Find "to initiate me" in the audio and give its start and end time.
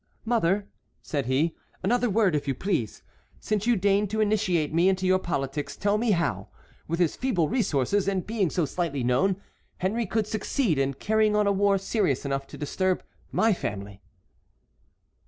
4.07-4.89